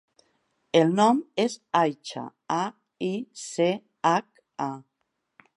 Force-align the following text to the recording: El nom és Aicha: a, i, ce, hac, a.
El 0.79 0.93
nom 0.99 1.19
és 1.43 1.57
Aicha: 1.81 2.25
a, 2.57 2.59
i, 3.11 3.13
ce, 3.45 3.71
hac, 4.13 4.45
a. 4.73 4.75